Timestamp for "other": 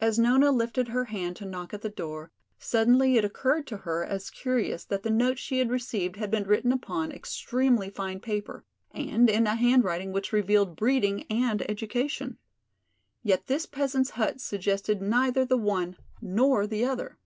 16.84-17.18